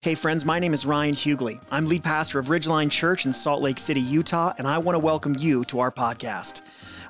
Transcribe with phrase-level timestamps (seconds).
[0.00, 1.60] Hey, friends, my name is Ryan Hughley.
[1.72, 5.00] I'm lead pastor of Ridgeline Church in Salt Lake City, Utah, and I want to
[5.00, 6.60] welcome you to our podcast.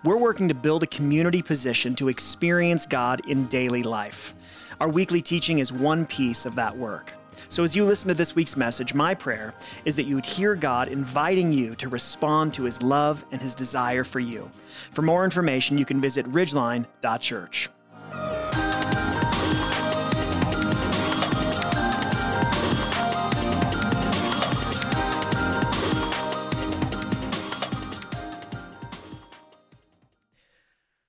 [0.04, 4.32] We're working to build a community position to experience God in daily life.
[4.80, 7.12] Our weekly teaching is one piece of that work.
[7.50, 9.52] So, as you listen to this week's message, my prayer
[9.84, 13.54] is that you would hear God inviting you to respond to his love and his
[13.54, 14.50] desire for you.
[14.92, 17.68] For more information, you can visit ridgeline.church.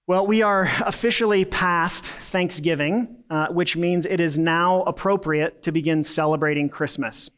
[0.09, 6.03] Well, we are officially past Thanksgiving, uh, which means it is now appropriate to begin
[6.03, 7.29] celebrating Christmas.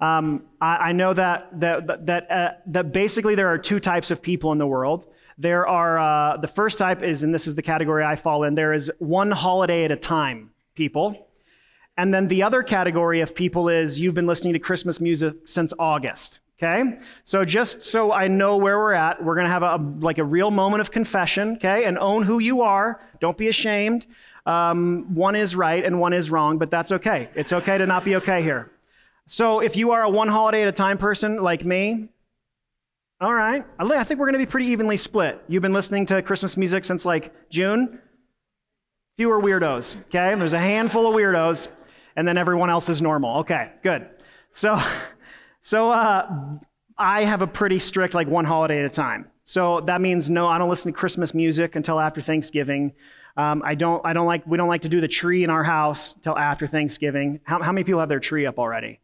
[0.00, 4.22] Um, I, I, know that that that uh, that basically there are two types of
[4.22, 5.12] people in the world.
[5.36, 8.54] There are uh, the first type is, and this is the category I fall in.
[8.54, 11.28] There is one holiday at a time people,
[11.98, 15.74] and then the other category of people is you've been listening to Christmas music since
[15.78, 16.40] August.
[16.58, 16.98] Okay?
[17.24, 20.24] So just so I know where we're at, we're going to have a, like a
[20.24, 21.84] real moment of confession, okay?
[21.84, 23.00] And own who you are.
[23.20, 24.06] Don't be ashamed.
[24.46, 27.28] Um, one is right and one is wrong, but that's okay.
[27.34, 28.70] It's okay to not be okay here.
[29.26, 32.08] So if you are a one holiday at a time person like me,
[33.20, 35.42] all right, I think we're going to be pretty evenly split.
[35.48, 37.98] You've been listening to Christmas music since like June.
[39.16, 40.34] Fewer weirdos, okay?
[40.34, 41.68] There's a handful of weirdos,
[42.14, 43.38] and then everyone else is normal.
[43.38, 44.06] Okay, good.
[44.52, 44.78] So
[45.66, 46.30] So uh,
[46.96, 49.28] I have a pretty strict, like one holiday at a time.
[49.46, 52.92] So that means no, I don't listen to Christmas music until after Thanksgiving.
[53.36, 55.64] Um, I don't, I don't like, we don't like to do the tree in our
[55.64, 57.40] house till after Thanksgiving.
[57.42, 59.00] How, how many people have their tree up already?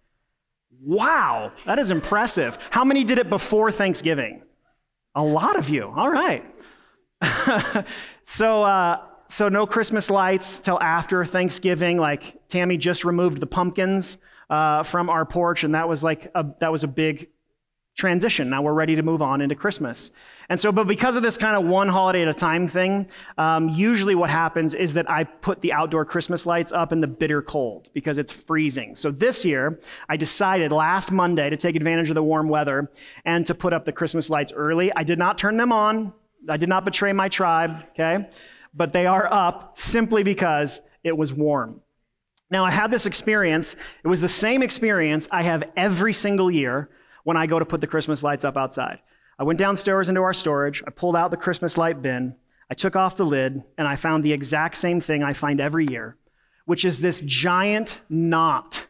[0.80, 2.56] Wow, that is impressive.
[2.70, 4.44] How many did it before Thanksgiving?
[5.16, 5.92] A lot of you.
[5.96, 6.44] All right.
[8.24, 11.98] so, uh, so no Christmas lights till after Thanksgiving.
[11.98, 14.18] Like Tammy just removed the pumpkins
[14.52, 17.30] uh, from our porch, and that was like a, that was a big
[17.94, 18.50] transition.
[18.50, 20.10] Now we're ready to move on into Christmas.
[20.50, 23.70] And so, but because of this kind of one holiday at a time thing, um,
[23.70, 27.40] usually what happens is that I put the outdoor Christmas lights up in the bitter
[27.40, 28.94] cold because it's freezing.
[28.94, 32.90] So this year, I decided last Monday to take advantage of the warm weather
[33.24, 34.92] and to put up the Christmas lights early.
[34.94, 36.12] I did not turn them on.
[36.46, 38.28] I did not betray my tribe, okay?
[38.74, 41.80] But they are up simply because it was warm.
[42.52, 43.76] Now, I had this experience.
[44.04, 46.90] It was the same experience I have every single year
[47.24, 48.98] when I go to put the Christmas lights up outside.
[49.38, 52.34] I went downstairs into our storage, I pulled out the Christmas light bin,
[52.70, 55.86] I took off the lid, and I found the exact same thing I find every
[55.86, 56.18] year,
[56.66, 58.86] which is this giant knot,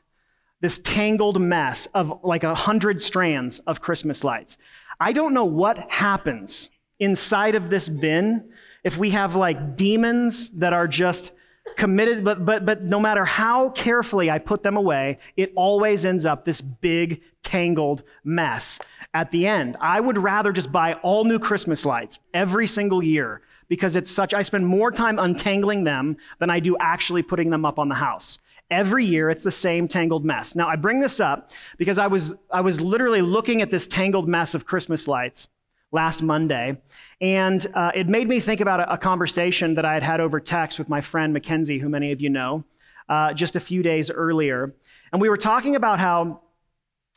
[0.61, 4.59] this tangled mess of like a hundred strands of Christmas lights.
[4.99, 6.69] I don't know what happens
[6.99, 8.51] inside of this bin
[8.83, 11.33] if we have like demons that are just
[11.77, 16.27] committed, but, but, but no matter how carefully I put them away, it always ends
[16.27, 18.79] up this big, tangled mess
[19.15, 19.77] at the end.
[19.81, 24.35] I would rather just buy all new Christmas lights every single year because it's such,
[24.35, 27.95] I spend more time untangling them than I do actually putting them up on the
[27.95, 28.39] house.
[28.71, 30.57] Every year, it's the same tangled mess.
[30.57, 34.29] Now, I bring this up because I was, I was literally looking at this tangled
[34.29, 35.49] mess of Christmas lights
[35.93, 36.81] last Monday.
[37.21, 40.41] And uh, it made me think about a, a, conversation that I had had over
[40.41, 42.65] text with my friend Mackenzie, who many of you know,
[43.09, 44.75] uh, just a few days earlier.
[45.13, 46.41] And we were talking about how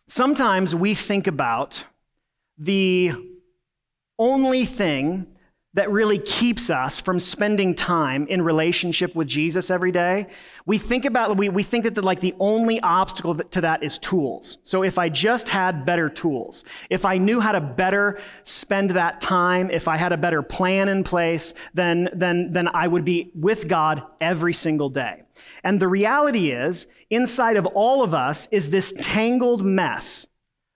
[0.08, 1.86] sometimes we think about
[2.58, 3.13] the
[4.19, 5.28] only thing
[5.75, 10.28] that really keeps us from spending time in relationship with Jesus every day.
[10.66, 13.97] We think about, we, we think that the, like the only obstacle to that is
[13.97, 14.58] tools.
[14.63, 19.19] So if I just had better tools, if I knew how to better spend that
[19.19, 23.31] time, if I had a better plan in place, then, then, then I would be
[23.36, 25.24] with God every single day.
[25.66, 30.25] And the reality is, inside of all of us is this tangled mess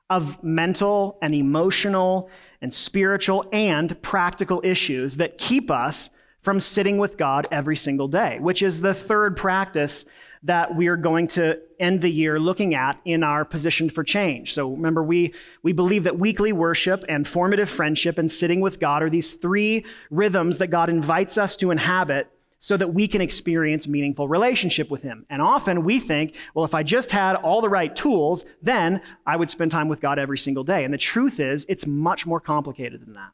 [0.10, 2.30] of mental and emotional
[2.62, 6.10] and spiritual and practical issues that keep us
[6.42, 10.06] from sitting with God every single day, which is the third practice
[10.44, 14.54] that we are going to end the year looking at in our position for change.
[14.54, 19.04] So remember, we, we believe that weekly worship and formative friendship and sitting with God
[19.04, 23.88] are these three rhythms that God invites us to inhabit so that we can experience
[23.88, 25.26] meaningful relationship with him.
[25.30, 29.38] And often we think, well, if I just had all the right tools, then I
[29.38, 30.84] would spend time with God every single day.
[30.84, 33.32] And the truth is, it's much more complicated than that.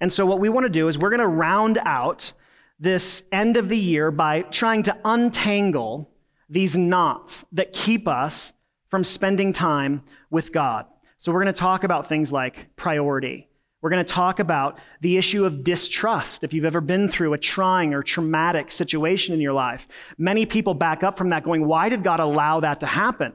[0.00, 2.32] And so what we want to do is we're going to round out
[2.78, 6.10] this end of the year by trying to untangle
[6.48, 8.54] these knots that keep us
[8.88, 10.86] from spending time with God.
[11.18, 13.48] So we're going to talk about things like priority.
[13.82, 16.44] We're going to talk about the issue of distrust.
[16.44, 20.72] If you've ever been through a trying or traumatic situation in your life, many people
[20.72, 23.32] back up from that going, Why did God allow that to happen?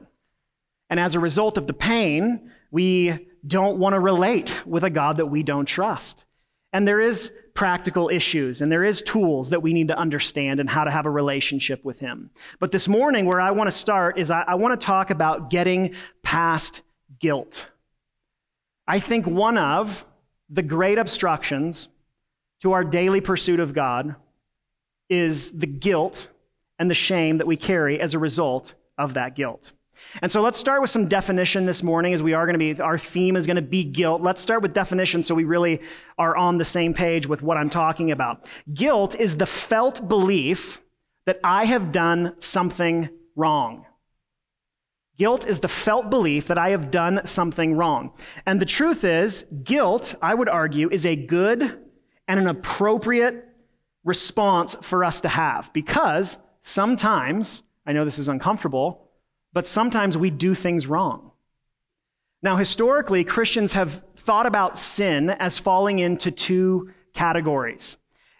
[0.88, 5.18] And as a result of the pain, we don't want to relate with a God
[5.18, 6.24] that we don't trust.
[6.72, 10.70] And there is practical issues and there is tools that we need to understand and
[10.70, 12.30] how to have a relationship with Him.
[12.58, 15.50] But this morning, where I want to start is I, I want to talk about
[15.50, 16.80] getting past
[17.20, 17.68] guilt.
[18.86, 20.06] I think one of
[20.50, 21.88] the great obstructions
[22.62, 24.14] to our daily pursuit of God
[25.08, 26.28] is the guilt
[26.78, 29.72] and the shame that we carry as a result of that guilt.
[30.22, 32.80] And so let's start with some definition this morning as we are going to be,
[32.80, 34.22] our theme is going to be guilt.
[34.22, 35.80] Let's start with definition so we really
[36.18, 38.48] are on the same page with what I'm talking about.
[38.72, 40.80] Guilt is the felt belief
[41.26, 43.86] that I have done something wrong.
[45.18, 48.12] Guilt is the felt belief that I have done something wrong.
[48.46, 51.62] And the truth is, guilt, I would argue, is a good
[52.28, 53.48] and an appropriate
[54.04, 59.10] response for us to have because sometimes, I know this is uncomfortable,
[59.52, 61.32] but sometimes we do things wrong.
[62.40, 67.98] Now, historically, Christians have thought about sin as falling into two categories.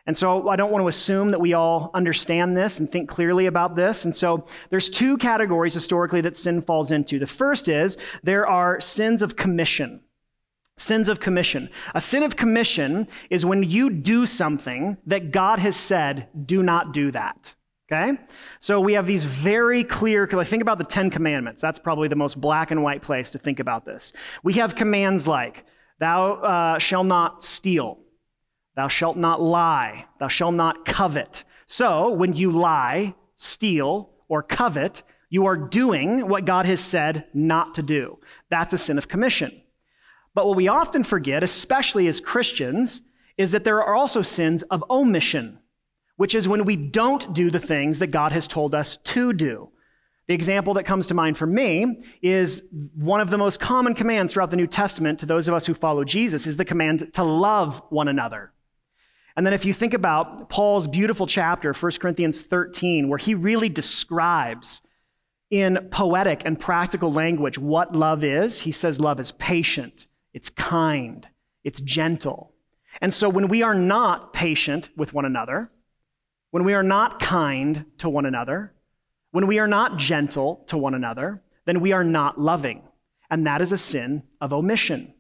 [0.08, 3.44] And so I don't want to assume that we all understand this and think clearly
[3.44, 4.06] about this.
[4.06, 7.19] And so there's two categories historically that sin falls into.
[7.19, 10.00] The first is there are sins of commission.
[10.78, 11.69] Sins of commission.
[11.94, 16.94] A sin of commission is when you do something that God has said, do not
[16.94, 17.55] do that.
[17.93, 18.19] Okay?
[18.60, 21.60] So we have these very clear, I think about the Ten Commandments.
[21.60, 24.14] That's probably the most black and white place to think about this.
[24.43, 25.66] We have commands like,
[25.99, 27.99] thou uh, shalt not steal.
[28.78, 30.06] Thou shalt not lie.
[30.20, 31.42] Thou shalt not covet.
[31.66, 37.75] So, when you lie, steal, or covet, you are doing what God has said not
[37.75, 38.20] to do.
[38.50, 39.62] That's a sin of commission.
[40.32, 43.02] But what we often forget, especially as Christians,
[43.36, 45.58] is that there are also sins of omission,
[46.14, 49.70] which is when we don't do the things that God has told us to do.
[50.28, 52.62] The example that comes to mind for me is
[52.94, 55.74] one of the most common commands throughout the New Testament to those of us who
[55.74, 58.52] follow Jesus is the command to love one another.
[59.38, 63.69] And then if you think about Paul's beautiful chapter, 1 Corinthians 13, where he really
[63.69, 64.82] describes
[65.49, 71.29] in poetic and practical language what love is, he says love is patient, it's kind,
[71.62, 72.52] it's gentle.
[73.00, 75.70] And so when we are not patient with one another,
[76.50, 78.75] when we are not kind to one another,
[79.31, 82.82] when we are not gentle to one another, then we are not loving.
[83.31, 85.14] And that is a sin of omission.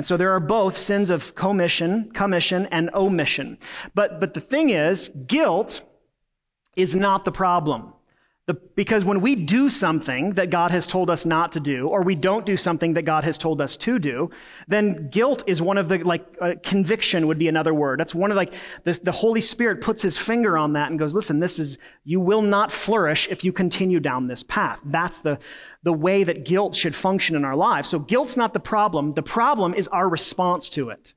[0.00, 3.58] And so there are both sins of commission, commission, and omission.
[3.94, 5.82] But, but the thing is, guilt
[6.74, 7.92] is not the problem.
[8.50, 12.02] The, because when we do something that God has told us not to do, or
[12.02, 14.28] we don't do something that God has told us to do,
[14.66, 18.00] then guilt is one of the, like, uh, conviction would be another word.
[18.00, 18.52] That's one of, like,
[18.82, 22.18] the, the Holy Spirit puts his finger on that and goes, listen, this is, you
[22.18, 24.80] will not flourish if you continue down this path.
[24.84, 25.38] That's the,
[25.84, 27.88] the way that guilt should function in our lives.
[27.88, 29.14] So guilt's not the problem.
[29.14, 31.14] The problem is our response to it.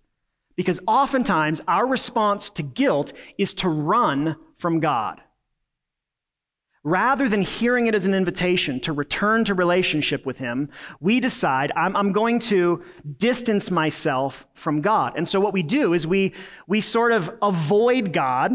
[0.56, 5.20] Because oftentimes our response to guilt is to run from God.
[6.86, 10.70] Rather than hearing it as an invitation to return to relationship with Him,
[11.00, 12.84] we decide, I'm, I'm, going to
[13.20, 15.14] distance myself from God.
[15.16, 16.34] And so what we do is we,
[16.68, 18.52] we sort of avoid God,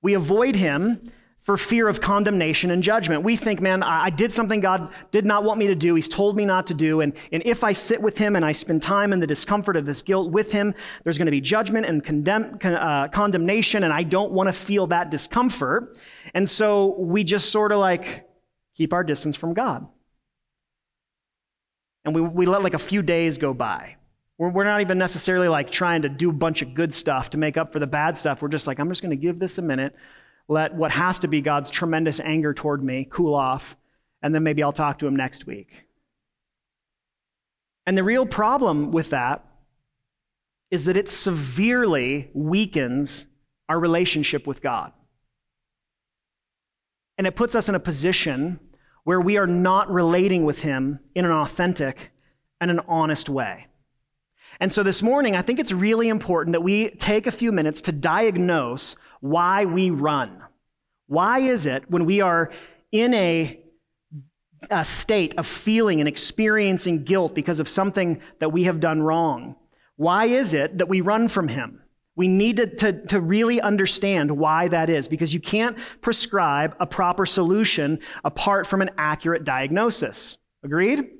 [0.00, 1.10] we avoid Him,
[1.46, 3.22] for fear of condemnation and judgment.
[3.22, 5.94] We think, man, I did something God did not want me to do.
[5.94, 7.02] He's told me not to do.
[7.02, 9.86] And, and if I sit with Him and I spend time in the discomfort of
[9.86, 10.74] this guilt with Him,
[11.04, 14.88] there's going to be judgment and condemn, uh, condemnation, and I don't want to feel
[14.88, 15.96] that discomfort.
[16.34, 18.28] And so we just sort of like
[18.76, 19.86] keep our distance from God.
[22.04, 23.94] And we, we let like a few days go by.
[24.36, 27.38] We're, we're not even necessarily like trying to do a bunch of good stuff to
[27.38, 28.42] make up for the bad stuff.
[28.42, 29.94] We're just like, I'm just going to give this a minute
[30.48, 33.76] let what has to be God's tremendous anger toward me cool off,
[34.22, 35.86] and then maybe I'll talk to him next week.
[37.86, 39.44] And the real problem with that
[40.70, 43.26] is that it severely weakens
[43.68, 44.92] our relationship with God.
[47.18, 48.60] And it puts us in a position
[49.04, 52.10] where we are not relating with Him in an authentic
[52.60, 53.68] and an honest way.
[54.58, 57.80] And so this morning, I think it's really important that we take a few minutes
[57.82, 60.42] to diagnose why we run.
[61.06, 62.50] Why is it when we are
[62.92, 63.60] in a,
[64.70, 69.56] a state of feeling and experiencing guilt because of something that we have done wrong?
[69.96, 71.82] Why is it that we run from Him?
[72.16, 76.86] We need to, to, to, really understand why that is because you can't prescribe a
[76.86, 80.38] proper solution apart from an accurate diagnosis.
[80.64, 81.10] Agreed?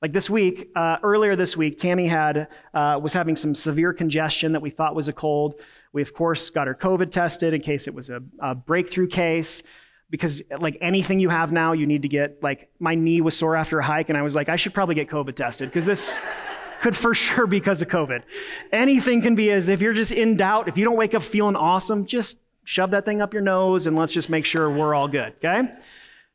[0.00, 4.52] Like this week, uh, earlier this week, Tammy had uh, was having some severe congestion
[4.52, 5.56] that we thought was a cold.
[5.96, 9.62] We of course got her COVID tested in case it was a, a breakthrough case.
[10.10, 13.56] Because like anything you have now, you need to get like my knee was sore
[13.56, 16.14] after a hike, and I was like, I should probably get COVID tested because this
[16.82, 18.24] could for sure be because of COVID.
[18.72, 20.68] Anything can be as if you're just in doubt.
[20.68, 23.96] If you don't wake up feeling awesome, just shove that thing up your nose and
[23.96, 25.32] let's just make sure we're all good.
[25.42, 25.62] Okay.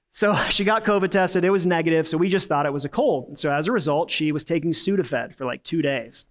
[0.10, 1.46] So she got COVID tested.
[1.46, 2.10] It was negative.
[2.10, 3.38] So we just thought it was a cold.
[3.38, 6.25] So as a result, she was taking Sudafed for like two days.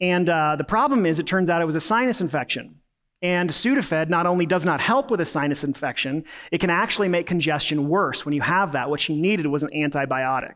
[0.00, 2.76] And uh, the problem is, it turns out it was a sinus infection.
[3.20, 7.26] And Sudafed not only does not help with a sinus infection, it can actually make
[7.26, 8.90] congestion worse when you have that.
[8.90, 10.54] What she needed was an antibiotic.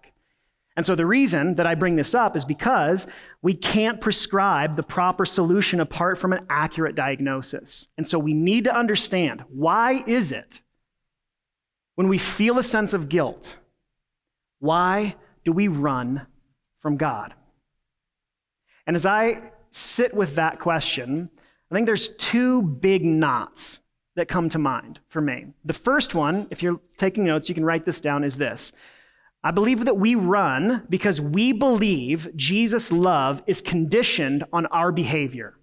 [0.76, 3.06] And so the reason that I bring this up is because
[3.42, 7.88] we can't prescribe the proper solution apart from an accurate diagnosis.
[7.98, 10.62] And so we need to understand why is it
[11.94, 13.56] when we feel a sense of guilt,
[14.60, 16.26] why do we run
[16.80, 17.34] from God?
[18.86, 21.30] And as I sit with that question,
[21.70, 23.80] I think there's two big knots
[24.14, 25.46] that come to mind for me.
[25.64, 28.72] The first one, if you're taking notes, you can write this down, is this.
[29.44, 35.54] I believe that we run because we believe Jesus' love is conditioned on our behavior.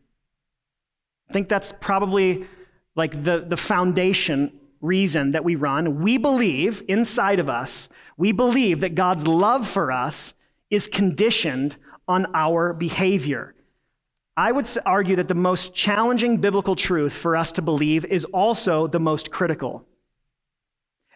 [1.30, 2.48] I think that's probably
[2.96, 6.02] like the, the foundation reason that we run.
[6.02, 10.34] We believe inside of us, we believe that God's love for us
[10.70, 11.76] is conditioned
[12.10, 13.56] on our behavior.
[14.36, 18.88] I would argue that the most challenging biblical truth for us to believe is also
[18.88, 19.86] the most critical.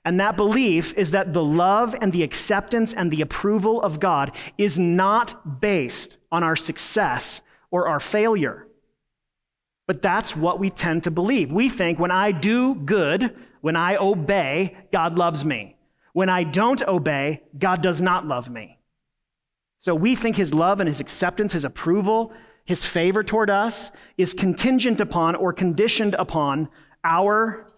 [0.05, 4.33] And that belief is that the love and the acceptance and the approval of God
[4.57, 8.67] is not based on our success or our failure.
[9.87, 11.51] But that's what we tend to believe.
[11.51, 15.77] We think when I do good, when I obey, God loves me.
[16.11, 18.77] When I don't obey, God does not love me.
[19.83, 22.31] So we think his love and his acceptance, his approval,
[22.63, 26.69] his favor toward us is contingent upon or conditioned upon
[27.03, 27.69] our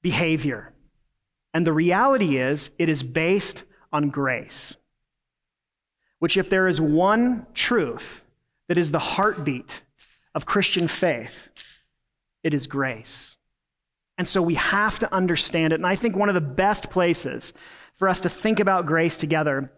[0.00, 0.72] behavior.
[1.52, 4.76] And the reality is, it is based on grace.
[6.20, 8.24] Which, if there is one truth
[8.68, 9.82] that is the heartbeat
[10.34, 11.50] of Christian faith,
[12.42, 13.36] it is grace.
[14.16, 15.80] And so we have to understand it.
[15.80, 17.52] And I think one of the best places
[17.98, 19.70] for us to think about grace together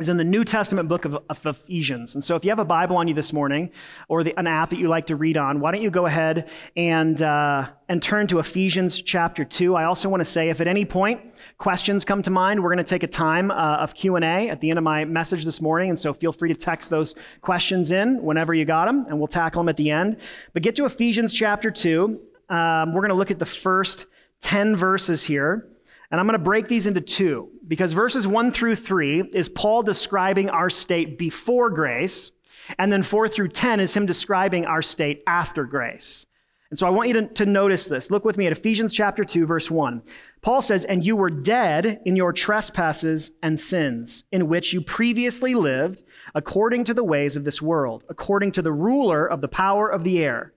[0.00, 2.14] is in the New Testament book of, of, Ephesians.
[2.14, 3.70] And so if you have a Bible on you this morning
[4.08, 6.48] or the, an app that you like to read on, why don't you go ahead
[6.76, 9.76] and, uh, and turn to Ephesians chapter 2.
[9.76, 11.20] I also want to say if at any point
[11.58, 14.70] questions come to mind, we're going to take a time uh, of Q&A at the
[14.70, 15.90] end of my message this morning.
[15.90, 19.28] And so feel free to text those questions in whenever you got them, and we'll
[19.28, 20.16] tackle them at the end.
[20.54, 22.20] But get to Ephesians chapter 2.
[22.48, 24.06] Um, we're going to look at the first
[24.40, 25.68] 10 verses here.
[26.10, 29.82] And I'm going to break these into two because verses one through three is Paul
[29.82, 32.32] describing our state before grace,
[32.78, 36.26] and then four through 10 is him describing our state after grace.
[36.70, 38.12] And so I want you to, to notice this.
[38.12, 40.02] Look with me at Ephesians chapter 2, verse 1.
[40.40, 45.54] Paul says, And you were dead in your trespasses and sins, in which you previously
[45.54, 46.02] lived
[46.32, 50.04] according to the ways of this world, according to the ruler of the power of
[50.04, 50.52] the air,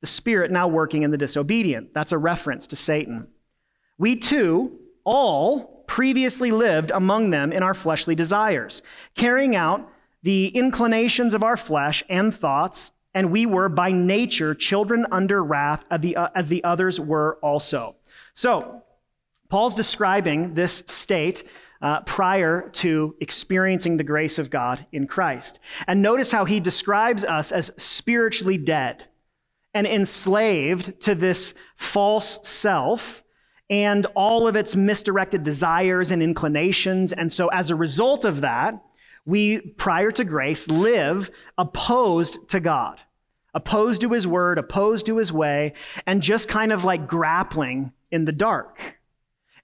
[0.00, 1.92] the spirit now working in the disobedient.
[1.92, 3.28] That's a reference to Satan.
[3.98, 8.82] We too, all previously lived among them in our fleshly desires,
[9.14, 9.88] carrying out
[10.22, 15.84] the inclinations of our flesh and thoughts, and we were by nature children under wrath
[15.90, 17.96] as the others were also.
[18.34, 18.82] So,
[19.48, 21.44] Paul's describing this state
[21.82, 25.58] uh, prior to experiencing the grace of God in Christ.
[25.86, 29.04] And notice how he describes us as spiritually dead
[29.74, 33.21] and enslaved to this false self
[33.72, 37.10] and all of its misdirected desires and inclinations.
[37.10, 38.78] And so, as a result of that,
[39.24, 43.00] we, prior to grace, live opposed to God,
[43.54, 45.72] opposed to his word, opposed to his way,
[46.06, 48.78] and just kind of like grappling in the dark.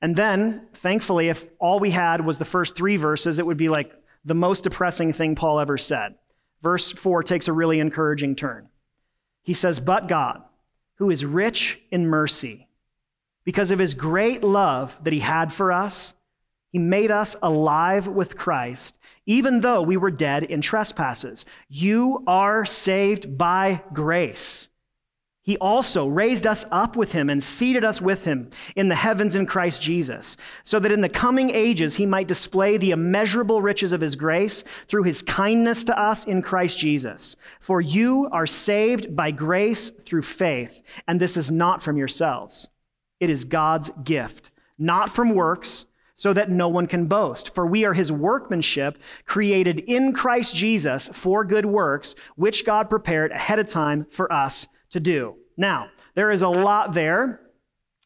[0.01, 3.69] And then, thankfully, if all we had was the first three verses, it would be
[3.69, 3.93] like
[4.25, 6.15] the most depressing thing Paul ever said.
[6.63, 8.69] Verse 4 takes a really encouraging turn.
[9.43, 10.43] He says, But God,
[10.95, 12.68] who is rich in mercy,
[13.49, 16.13] because of his great love that he had for us,
[16.71, 21.47] he made us alive with Christ, even though we were dead in trespasses.
[21.67, 24.69] You are saved by grace.
[25.41, 29.35] He also raised us up with him and seated us with him in the heavens
[29.35, 33.95] in Christ Jesus, so that in the coming ages he might display the immeasurable riches
[33.95, 37.35] of his grace through his kindness to us in Christ Jesus.
[37.61, 42.69] For you are saved by grace through faith, and this is not from yourselves.
[43.21, 47.55] It is God's gift, not from works, so that no one can boast.
[47.55, 53.31] For we are his workmanship, created in Christ Jesus for good works, which God prepared
[53.31, 55.37] ahead of time for us to do.
[55.57, 57.41] Now, there is a lot there,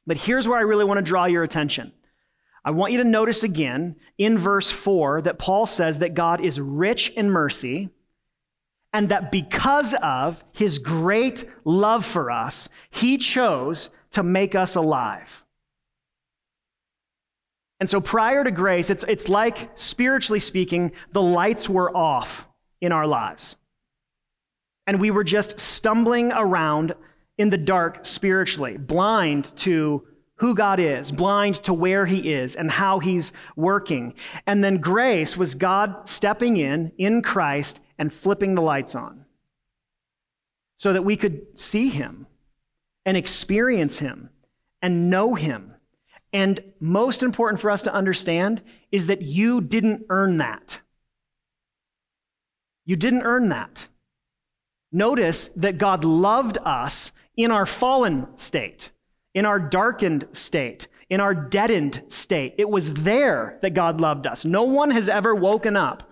[0.07, 1.93] but here's where I really want to draw your attention.
[2.65, 6.61] I want you to notice again in verse 4 that Paul says that God is
[6.61, 7.89] rich in mercy
[8.93, 15.45] and that because of his great love for us, he chose to make us alive.
[17.81, 22.47] And so prior to grace, it's, it's like, spiritually speaking, the lights were off
[22.81, 23.57] in our lives.
[24.87, 26.95] And we were just stumbling around
[27.39, 32.71] in the dark spiritually, blind to who God is, blind to where He is and
[32.71, 34.15] how He's working.
[34.47, 39.25] And then grace was God stepping in in Christ and flipping the lights on
[40.77, 42.27] so that we could see Him
[43.05, 44.31] and experience Him
[44.81, 45.75] and know Him
[46.33, 50.81] and most important for us to understand is that you didn't earn that.
[52.85, 53.89] You didn't earn that.
[54.91, 58.91] Notice that God loved us in our fallen state,
[59.35, 62.55] in our darkened state, in our deadened state.
[62.59, 64.45] It was there that God loved us.
[64.45, 66.11] No one has ever woken up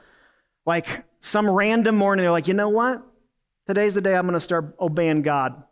[0.66, 3.02] like some random morning, they're like, you know what?
[3.66, 5.62] Today's the day I'm going to start obeying God.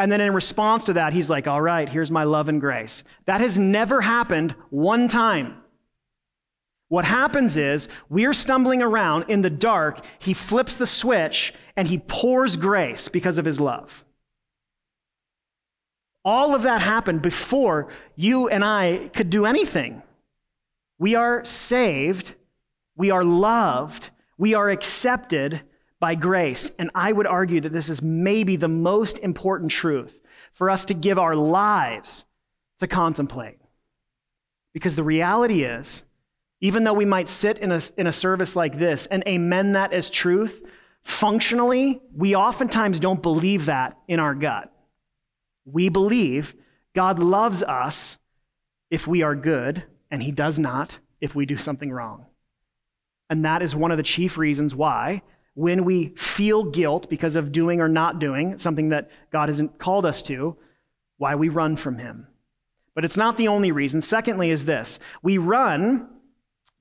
[0.00, 3.04] And then in response to that, he's like, All right, here's my love and grace.
[3.26, 5.58] That has never happened one time.
[6.88, 10.02] What happens is we're stumbling around in the dark.
[10.18, 14.06] He flips the switch and he pours grace because of his love.
[16.24, 20.02] All of that happened before you and I could do anything.
[20.98, 22.34] We are saved,
[22.96, 25.60] we are loved, we are accepted
[26.00, 26.72] by grace.
[26.78, 30.18] And I would argue that this is maybe the most important truth
[30.52, 32.24] for us to give our lives
[32.78, 33.58] to contemplate.
[34.72, 36.02] Because the reality is,
[36.60, 39.92] even though we might sit in a, in a service like this and amen that
[39.92, 40.60] as truth,
[41.02, 44.72] functionally, we oftentimes don't believe that in our gut.
[45.64, 46.54] We believe
[46.94, 48.18] God loves us
[48.90, 52.26] if we are good, and He does not if we do something wrong.
[53.28, 55.22] And that is one of the chief reasons why
[55.54, 60.06] when we feel guilt because of doing or not doing something that God hasn't called
[60.06, 60.56] us to,
[61.18, 62.26] why we run from Him.
[62.94, 64.00] But it's not the only reason.
[64.02, 66.08] Secondly, is this we run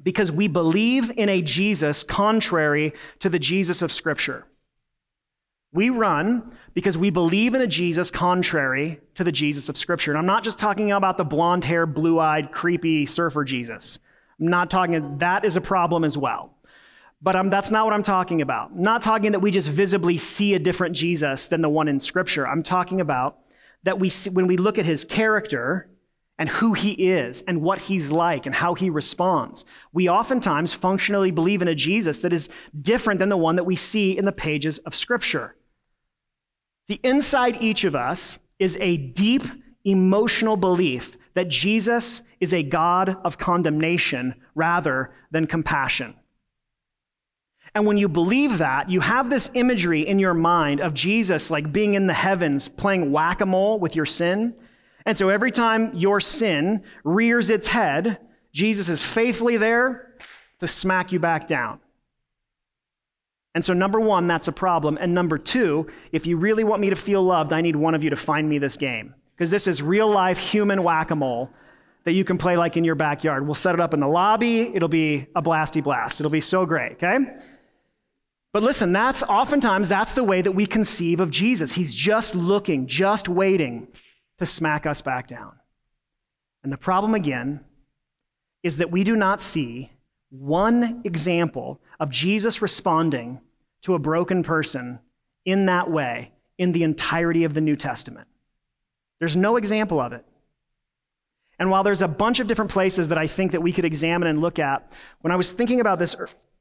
[0.01, 4.45] because we believe in a Jesus contrary to the Jesus of Scripture.
[5.71, 10.11] We run because we believe in a Jesus contrary to the Jesus of Scripture.
[10.11, 13.99] And I'm not just talking about the blonde hair, blue eyed, creepy surfer Jesus.
[14.39, 16.55] I'm not talking, that is a problem as well.
[17.21, 18.71] But um, that's not what I'm talking about.
[18.71, 21.99] I'm not talking that we just visibly see a different Jesus than the one in
[21.99, 22.47] Scripture.
[22.47, 23.39] I'm talking about
[23.83, 25.89] that we see, when we look at his character
[26.37, 31.31] and who he is and what he's like and how he responds, we oftentimes functionally
[31.31, 32.49] believe in a Jesus that is
[32.81, 35.55] different than the one that we see in the pages of Scripture.
[36.87, 39.43] The inside each of us is a deep
[39.83, 46.15] emotional belief that Jesus is a God of condemnation rather than compassion.
[47.75, 51.71] And when you believe that, you have this imagery in your mind of Jesus like
[51.71, 54.55] being in the heavens playing whack a mole with your sin.
[55.05, 58.19] And so every time your sin rears its head,
[58.53, 60.15] Jesus is faithfully there
[60.59, 61.79] to smack you back down.
[63.55, 64.97] And so, number one, that's a problem.
[65.01, 68.03] And number two, if you really want me to feel loved, I need one of
[68.03, 69.15] you to find me this game.
[69.35, 71.49] Because this is real life human whack a mole
[72.03, 73.45] that you can play like in your backyard.
[73.45, 74.61] We'll set it up in the lobby.
[74.75, 76.19] It'll be a blasty blast.
[76.19, 77.17] It'll be so great, okay?
[78.51, 81.73] But listen, that's oftentimes that's the way that we conceive of Jesus.
[81.73, 83.87] He's just looking, just waiting
[84.39, 85.53] to smack us back down.
[86.63, 87.61] And the problem again
[88.63, 89.91] is that we do not see
[90.29, 93.39] one example of Jesus responding
[93.83, 94.99] to a broken person
[95.45, 98.27] in that way in the entirety of the New Testament.
[99.19, 100.25] There's no example of it.
[101.57, 104.27] And while there's a bunch of different places that I think that we could examine
[104.27, 106.15] and look at, when I was thinking about this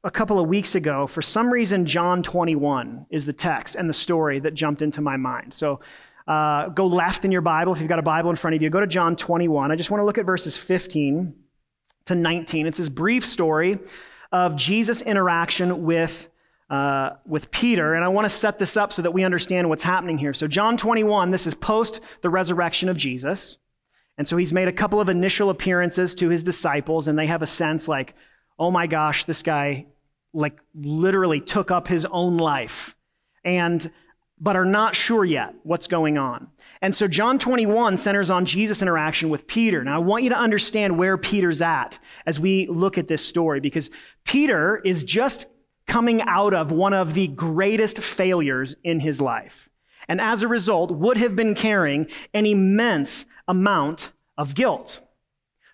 [0.04, 3.94] a couple of weeks ago, for some reason, John 21 is the text and the
[3.94, 5.54] story that jumped into my mind.
[5.54, 5.80] So
[6.28, 7.72] uh, go left in your Bible.
[7.72, 9.72] If you've got a Bible in front of you, go to John 21.
[9.72, 11.34] I just want to look at verses 15
[12.06, 12.66] to 19.
[12.66, 13.78] It's this brief story
[14.30, 16.28] of Jesus' interaction with,
[16.70, 17.94] uh, with Peter.
[17.94, 20.34] And I want to set this up so that we understand what's happening here.
[20.34, 23.58] So, John 21, this is post the resurrection of Jesus.
[24.18, 27.40] And so he's made a couple of initial appearances to his disciples, and they have
[27.40, 28.14] a sense like,
[28.58, 29.86] oh my gosh, this guy
[30.32, 32.96] like literally took up his own life.
[33.44, 33.90] And
[34.40, 36.48] but are not sure yet what's going on.
[36.80, 39.82] And so John 21 centers on Jesus' interaction with Peter.
[39.82, 43.60] Now, I want you to understand where Peter's at as we look at this story,
[43.60, 43.90] because
[44.24, 45.48] Peter is just
[45.86, 49.68] coming out of one of the greatest failures in his life.
[50.06, 55.00] And as a result, would have been carrying an immense amount of guilt.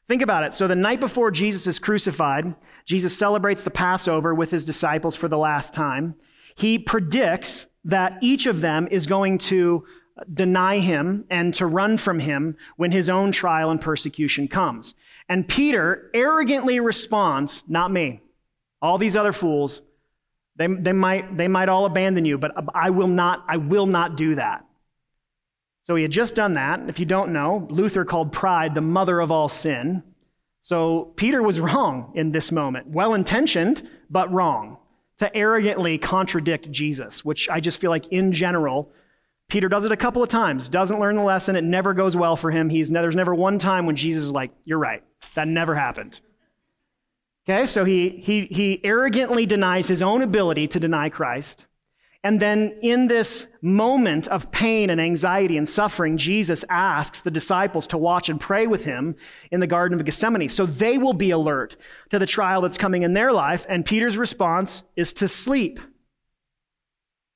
[0.06, 0.54] Think about it.
[0.54, 5.28] So, the night before Jesus is crucified, Jesus celebrates the Passover with his disciples for
[5.28, 6.14] the last time.
[6.56, 9.84] He predicts that each of them is going to
[10.32, 14.94] deny him and to run from him when his own trial and persecution comes.
[15.28, 18.20] And Peter arrogantly responds, Not me.
[18.82, 19.80] All these other fools,
[20.56, 24.16] they, they, might, they might all abandon you, but I will not, I will not
[24.16, 24.66] do that.
[25.84, 26.88] So he had just done that.
[26.88, 30.02] If you don't know, Luther called pride the mother of all sin.
[30.60, 32.88] So Peter was wrong in this moment.
[32.88, 34.78] Well intentioned, but wrong
[35.18, 38.90] to arrogantly contradict Jesus, which I just feel like in general,
[39.48, 41.54] Peter does it a couple of times, doesn't learn the lesson.
[41.54, 42.68] It never goes well for him.
[42.68, 45.02] He's, there's never one time when Jesus is like, You're right.
[45.34, 46.20] That never happened.
[47.46, 51.66] Okay, so he, he, he arrogantly denies his own ability to deny Christ.
[52.24, 57.86] And then in this moment of pain and anxiety and suffering, Jesus asks the disciples
[57.88, 59.14] to watch and pray with him
[59.50, 60.48] in the Garden of Gethsemane.
[60.48, 61.76] So they will be alert
[62.08, 63.66] to the trial that's coming in their life.
[63.68, 65.78] And Peter's response is to sleep.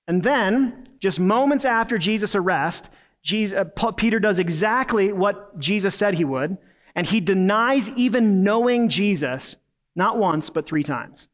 [0.06, 2.88] And then, just moments after Jesus' arrest,
[3.22, 6.56] Jesus, uh, Peter does exactly what Jesus said he would,
[6.94, 9.56] and he denies even knowing Jesus,
[9.94, 11.28] not once, but three times.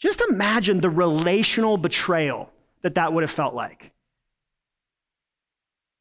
[0.00, 2.50] Just imagine the relational betrayal
[2.82, 3.92] that that would have felt like.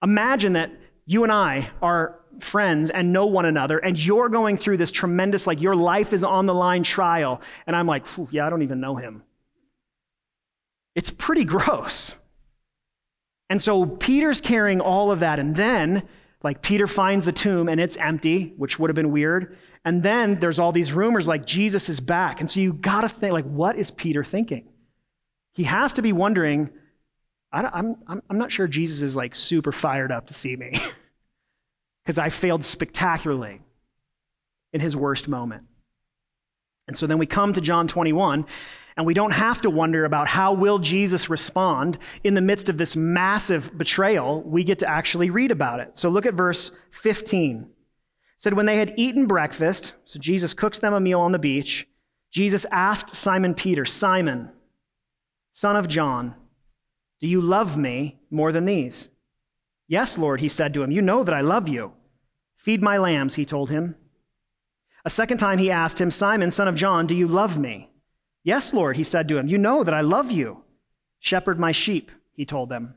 [0.03, 0.71] Imagine that
[1.05, 5.45] you and I are friends and know one another, and you're going through this tremendous,
[5.45, 8.79] like your life is on the line trial, and I'm like, yeah, I don't even
[8.79, 9.23] know him.
[10.95, 12.15] It's pretty gross.
[13.49, 16.07] And so Peter's carrying all of that, and then,
[16.43, 19.57] like, Peter finds the tomb and it's empty, which would have been weird.
[19.85, 22.39] And then there's all these rumors like Jesus is back.
[22.39, 24.70] And so you got to think, like, what is Peter thinking?
[25.61, 26.71] He has to be wondering,
[27.53, 30.71] I'm, I'm, I'm not sure Jesus is like super fired up to see me
[32.03, 33.61] because I failed spectacularly
[34.73, 35.65] in his worst moment.
[36.87, 38.43] And so then we come to John 21,
[38.97, 42.79] and we don't have to wonder about how will Jesus respond in the midst of
[42.79, 44.41] this massive betrayal.
[44.41, 45.95] We get to actually read about it.
[45.95, 47.59] So look at verse 15.
[47.59, 47.67] It
[48.39, 51.87] said, When they had eaten breakfast, so Jesus cooks them a meal on the beach,
[52.31, 54.49] Jesus asked Simon Peter, Simon,
[55.51, 56.35] son of John,
[57.19, 59.09] do you love me more than these?
[59.87, 61.93] Yes, Lord, he said to him, You know that I love you.
[62.55, 63.95] Feed my lambs, he told him.
[65.03, 67.89] A second time he asked him, Simon, son of John, do you love me?
[68.43, 70.63] Yes, Lord, he said to him, You know that I love you.
[71.19, 72.95] Shepherd my sheep, he told them.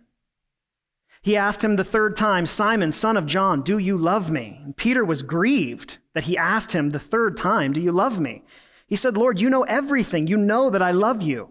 [1.22, 4.60] He asked him the third time, Simon, son of John, do you love me?
[4.62, 8.44] And Peter was grieved that he asked him the third time, Do you love me?
[8.86, 10.26] He said, Lord, you know everything.
[10.26, 11.48] You know that I love you.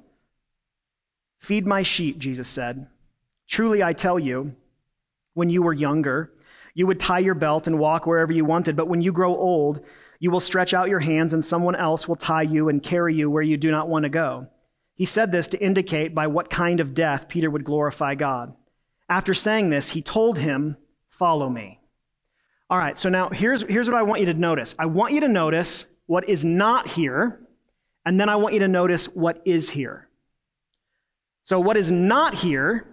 [1.43, 2.87] Feed my sheep, Jesus said.
[3.49, 4.55] Truly, I tell you,
[5.33, 6.31] when you were younger,
[6.73, 9.83] you would tie your belt and walk wherever you wanted, but when you grow old,
[10.19, 13.29] you will stretch out your hands and someone else will tie you and carry you
[13.29, 14.47] where you do not want to go.
[14.95, 18.55] He said this to indicate by what kind of death Peter would glorify God.
[19.09, 20.77] After saying this, he told him,
[21.09, 21.81] Follow me.
[22.69, 25.19] All right, so now here's, here's what I want you to notice I want you
[25.19, 27.41] to notice what is not here,
[28.05, 30.07] and then I want you to notice what is here.
[31.43, 32.85] So, what is not here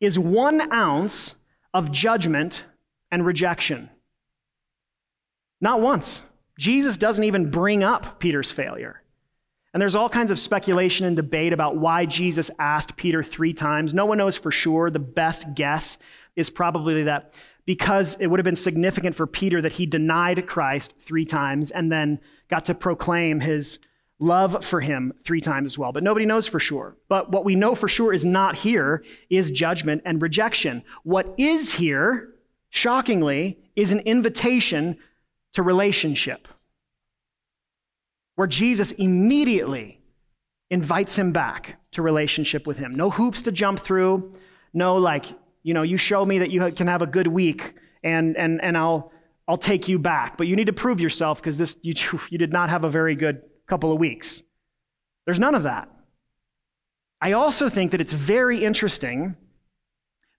[0.00, 1.34] is one ounce
[1.74, 2.64] of judgment
[3.10, 3.90] and rejection.
[5.60, 6.22] Not once.
[6.58, 9.02] Jesus doesn't even bring up Peter's failure.
[9.72, 13.94] And there's all kinds of speculation and debate about why Jesus asked Peter three times.
[13.94, 14.90] No one knows for sure.
[14.90, 15.96] The best guess
[16.36, 17.32] is probably that
[17.66, 21.90] because it would have been significant for Peter that he denied Christ three times and
[21.90, 23.78] then got to proclaim his
[24.20, 25.92] love for him three times as well.
[25.92, 26.96] But nobody knows for sure.
[27.08, 30.84] But what we know for sure is not here is judgment and rejection.
[31.02, 32.34] What is here,
[32.68, 34.98] shockingly, is an invitation
[35.54, 36.46] to relationship,
[38.36, 40.00] where Jesus immediately
[40.70, 42.94] invites him back to relationship with him.
[42.94, 44.36] No hoops to jump through.
[44.72, 45.24] No, like,
[45.64, 48.78] you know, you show me that you can have a good week and, and, and
[48.78, 49.10] I'll,
[49.48, 50.36] I'll take you back.
[50.36, 51.94] But you need to prove yourself because this, you,
[52.30, 54.42] you did not have a very good couple of weeks.
[55.24, 55.88] There's none of that.
[57.20, 59.36] I also think that it's very interesting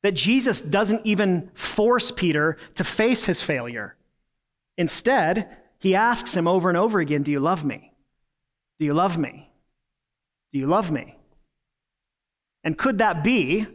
[0.03, 3.95] that Jesus doesn't even force Peter to face his failure.
[4.77, 7.93] Instead, he asks him over and over again Do you love me?
[8.79, 9.49] Do you love me?
[10.51, 11.17] Do you love me?
[12.63, 13.67] And could that be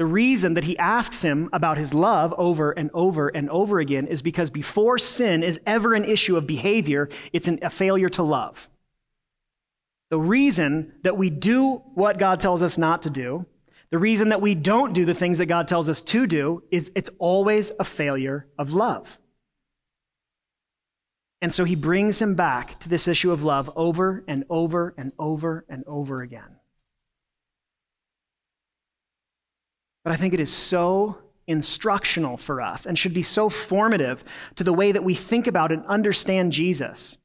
[0.00, 4.06] The reason that he asks him about his love over and over and over again
[4.06, 8.22] is because before sin is ever an issue of behavior, it's an, a failure to
[8.22, 8.70] love.
[10.08, 13.44] The reason that we do what God tells us not to do,
[13.90, 16.90] the reason that we don't do the things that God tells us to do, is
[16.94, 19.18] it's always a failure of love.
[21.42, 25.12] And so he brings him back to this issue of love over and over and
[25.18, 26.56] over and over again.
[30.04, 34.64] But I think it is so instructional for us and should be so formative to
[34.64, 37.18] the way that we think about and understand Jesus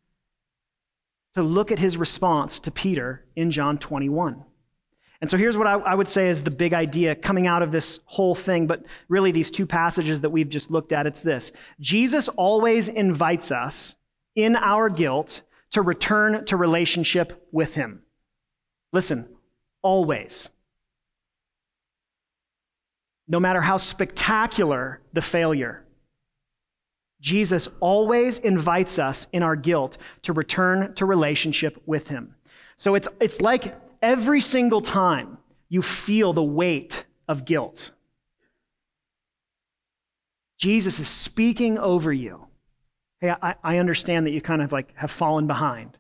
[1.36, 4.44] to look at his response to Peter in John 21.
[5.22, 7.72] And so here's what I, I, would say is the big idea coming out of
[7.72, 11.08] this whole thing, but really these two passages that we've just looked at.
[11.08, 13.96] It's this Jesus always invites us
[14.36, 18.02] in our guilt to return to relationship with him.
[18.92, 19.28] Listen,
[19.82, 20.50] always
[23.28, 25.84] no matter how spectacular the failure.
[27.22, 32.36] Jesus always invites us in our guilt to return to relationship with Him.
[32.78, 35.38] So it's, it's like every single time
[35.70, 37.92] you feel the weight of guilt,
[40.60, 42.48] Jesus is speaking over you.
[43.20, 45.98] Hey, I, I understand that you kind of like have fallen behind.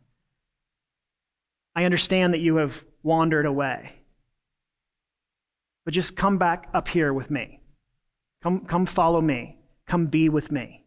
[1.75, 3.94] I understand that you have wandered away.
[5.85, 7.61] But just come back up here with me.
[8.43, 9.59] Come, come follow me.
[9.87, 10.83] Come be with me.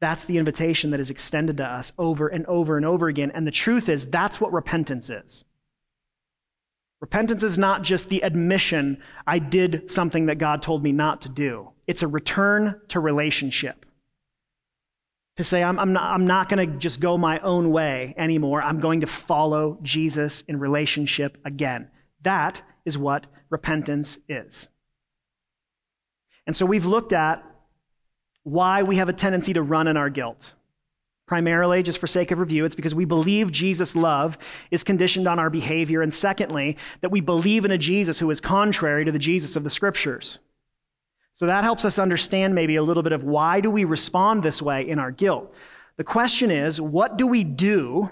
[0.00, 3.30] That's the invitation that is extended to us over and over and over again.
[3.32, 5.44] And the truth is, that's what repentance is.
[7.00, 11.28] Repentance is not just the admission, I did something that God told me not to
[11.28, 11.70] do.
[11.88, 13.84] It's a return to relationship.
[15.36, 18.62] To say, I'm, I'm not, I'm not going to just go my own way anymore.
[18.62, 21.90] I'm going to follow Jesus in relationship again.
[22.22, 24.68] That is what repentance is.
[26.46, 27.44] And so we've looked at
[28.42, 30.54] why we have a tendency to run in our guilt.
[31.26, 34.36] Primarily, just for sake of review, it's because we believe Jesus' love
[34.70, 36.02] is conditioned on our behavior.
[36.02, 39.62] And secondly, that we believe in a Jesus who is contrary to the Jesus of
[39.62, 40.40] the scriptures.
[41.32, 44.60] So that helps us understand maybe a little bit of why do we respond this
[44.60, 45.54] way in our guilt.
[45.96, 48.10] The question is, what do we do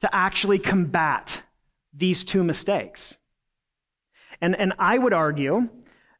[0.00, 1.42] to actually combat
[1.92, 3.18] these two mistakes?
[4.40, 5.68] And, and I would argue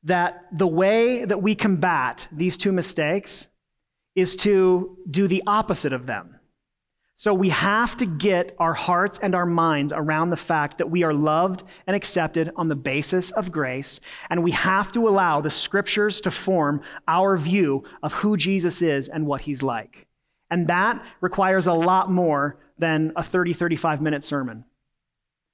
[0.05, 3.49] that the way that we combat these two mistakes
[4.15, 6.37] is to do the opposite of them.
[7.19, 11.03] So we have to get our hearts and our minds around the fact that we
[11.03, 15.51] are loved and accepted on the basis of grace, and we have to allow the
[15.51, 20.07] scriptures to form our view of who Jesus is and what he's like.
[20.51, 24.65] And that requires a lot more than a 30, 35 minute sermon.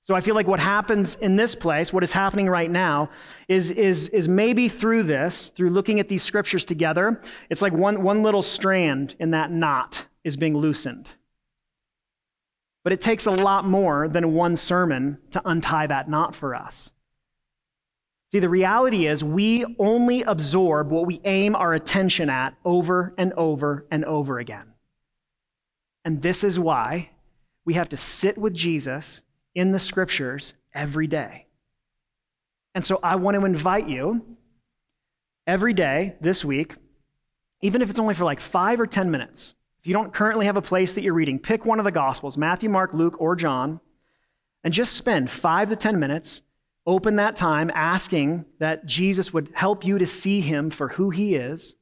[0.05, 3.11] So I feel like what happens in this place, what is happening right now,
[3.47, 8.03] is, is, is maybe through this, through looking at these scriptures together, it's like one,
[8.03, 11.09] one little strand in that knot is being loosened.
[12.83, 16.93] But it takes a lot more than one sermon to untie that knot for us.
[18.33, 23.33] See, the reality is we only absorb what we aim our attention at over and
[23.35, 24.73] over and over again.
[26.05, 27.11] And this is why
[27.65, 29.23] we have to sit with Jesus
[29.55, 31.47] in the scriptures every day.
[32.75, 34.37] And so I want to invite you
[35.47, 36.75] every day this week,
[37.61, 39.55] even if it's only for like five or 10 minutes.
[39.81, 42.39] If you don't currently have a place that you're reading, pick one of the Gospels
[42.39, 43.81] Matthew, Mark, Luke, or John
[44.65, 46.43] and just spend five to 10 minutes.
[46.87, 51.37] Open that time asking that Jesus would help you to see him for who he
[51.37, 51.77] is,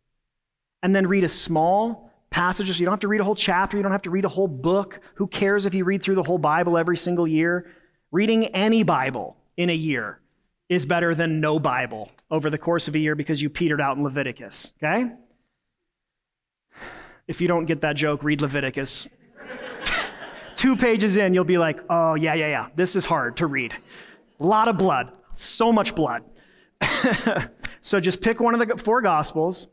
[0.82, 2.78] and then read a small passages.
[2.78, 3.76] You don't have to read a whole chapter.
[3.76, 5.00] You don't have to read a whole book.
[5.14, 7.70] Who cares if you read through the whole Bible every single year?
[8.12, 10.20] Reading any Bible in a year
[10.68, 13.96] is better than no Bible over the course of a year because you petered out
[13.96, 15.10] in Leviticus, okay?
[17.26, 19.08] If you don't get that joke, read Leviticus.
[20.56, 23.74] Two pages in, you'll be like, oh, yeah, yeah, yeah, this is hard to read.
[24.38, 26.22] A lot of blood, so much blood.
[27.82, 29.68] so just pick one of the four Gospels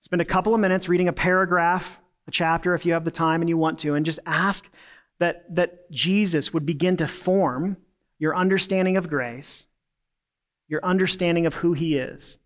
[0.00, 3.42] Spend a couple of minutes reading a paragraph, a chapter if you have the time
[3.42, 4.68] and you want to, and just ask
[5.18, 7.76] that, that Jesus would begin to form
[8.18, 9.66] your understanding of grace,
[10.68, 12.38] your understanding of who he is.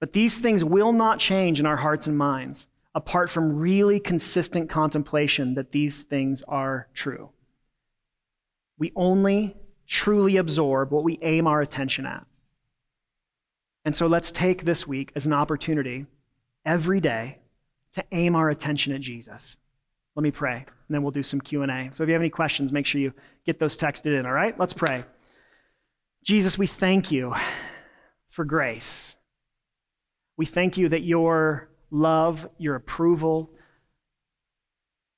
[0.00, 4.68] But these things will not change in our hearts and minds apart from really consistent
[4.68, 7.30] contemplation that these things are true.
[8.78, 12.26] We only truly absorb what we aim our attention at.
[13.84, 16.06] And so let's take this week as an opportunity
[16.64, 17.38] every day
[17.94, 19.56] to aim our attention at Jesus.
[20.14, 21.88] Let me pray, and then we'll do some Q&A.
[21.92, 23.12] So if you have any questions, make sure you
[23.46, 24.58] get those texted in, all right?
[24.58, 25.04] Let's pray.
[26.22, 27.34] Jesus, we thank you
[28.28, 29.16] for grace.
[30.36, 33.50] We thank you that your love, your approval,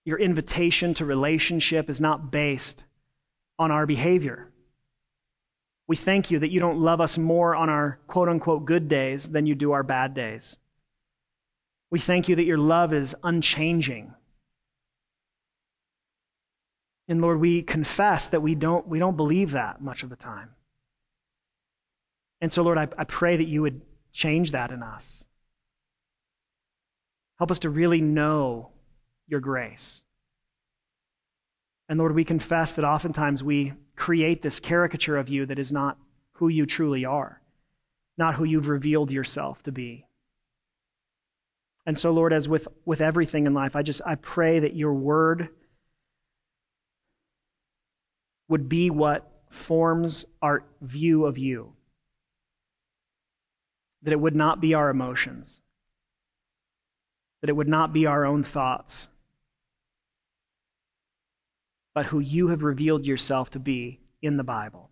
[0.05, 2.85] your invitation to relationship is not based
[3.59, 4.51] on our behavior.
[5.87, 9.31] We thank you that you don't love us more on our quote unquote good days
[9.31, 10.59] than you do our bad days.
[11.95, 14.15] We thank you that your love is unchanging.
[17.07, 20.51] And Lord, we confess that we don't, we don't believe that much of the time.
[22.41, 23.81] And so, Lord, I, I pray that you would
[24.13, 25.25] change that in us.
[27.39, 28.71] Help us to really know
[29.29, 30.03] your grace.
[31.89, 35.97] And Lord, we confess that oftentimes we create this caricature of you that is not
[36.33, 37.41] who you truly are,
[38.19, 40.07] not who you've revealed yourself to be.
[41.87, 44.95] And so, Lord, as with, with everything in life, I just I pray that your
[44.95, 45.51] word
[48.49, 51.75] would be what forms our view of you.
[54.03, 55.63] That it would not be our emotions,
[57.41, 59.09] that it would not be our own thoughts,
[61.95, 64.91] but who you have revealed yourself to be in the Bible.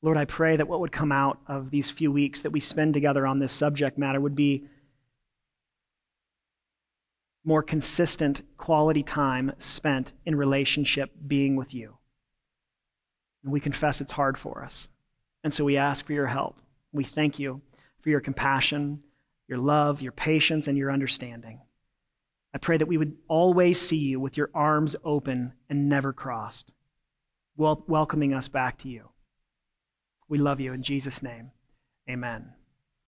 [0.00, 2.94] Lord, I pray that what would come out of these few weeks that we spend
[2.94, 4.64] together on this subject matter would be
[7.48, 11.96] more consistent quality time spent in relationship being with you.
[13.42, 14.88] And we confess it's hard for us.
[15.42, 16.60] And so we ask for your help.
[16.92, 17.62] We thank you
[18.02, 19.02] for your compassion,
[19.48, 21.60] your love, your patience, and your understanding.
[22.52, 26.72] I pray that we would always see you with your arms open and never crossed,
[27.56, 29.08] wel- welcoming us back to you.
[30.28, 31.52] We love you in Jesus' name.
[32.10, 32.57] Amen.